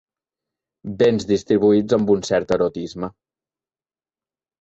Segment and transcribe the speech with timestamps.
[1.01, 3.11] Béns distribuïts amb un cert erotisme.